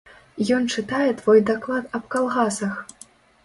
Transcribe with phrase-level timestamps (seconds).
[0.55, 2.85] Ён чытае твой даклад аб калгасах!